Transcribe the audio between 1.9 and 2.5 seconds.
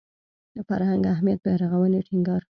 ټینګار